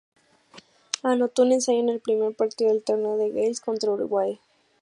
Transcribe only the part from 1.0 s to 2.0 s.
Anotó un ensayo en el